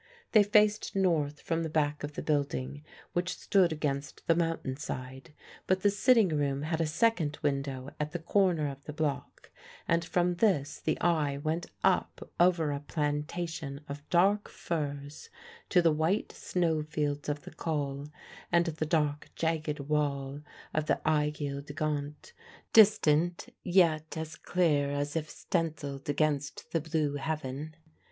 [0.31, 5.31] They faced north from the back of the building, which stood against the mountain side;
[5.67, 9.51] but the sitting room had a second window at the corner of the block,
[9.87, 15.29] and from this the eye went up over a plantation of dark firs
[15.69, 18.07] to the white snowfields of the Col
[18.51, 20.41] and the dark jagged wall
[20.73, 22.33] of the Aiguille du Geant
[22.73, 27.75] distant, yet as clear as if stencilled against the blue heaven.